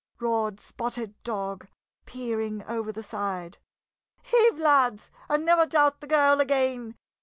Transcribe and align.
roared 0.19 0.59
Spotted 0.59 1.13
Dog, 1.21 1.67
peering 2.07 2.63
over 2.63 2.91
the 2.91 3.03
side. 3.03 3.59
"Heave, 4.23 4.57
lads, 4.57 5.11
and 5.29 5.45
never 5.45 5.67
doubt 5.67 6.01
the 6.01 6.07
girl 6.07 6.41
again! 6.41 6.95